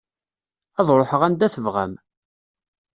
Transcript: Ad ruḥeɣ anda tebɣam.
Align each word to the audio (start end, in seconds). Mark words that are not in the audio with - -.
Ad 0.79 0.87
ruḥeɣ 0.97 1.21
anda 1.27 1.47
tebɣam. 1.53 1.93